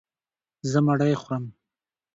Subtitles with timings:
[0.71, 1.43] زه مړۍ خورم.